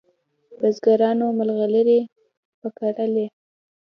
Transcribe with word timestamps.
بزګرانو 0.59 1.25
مرغلري 1.37 1.99
په 2.59 2.67
کرلې 2.77 3.25